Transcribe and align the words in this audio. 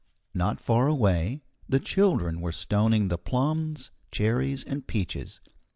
Not 0.33 0.59
far 0.59 0.87
away, 0.87 1.43
the 1.69 1.79
children 1.79 2.41
were 2.41 2.51
stoning 2.51 3.09
the 3.09 3.19
plums, 3.19 3.91
cherries, 4.11 4.63
and 4.63 4.87
peaches. 4.87 5.39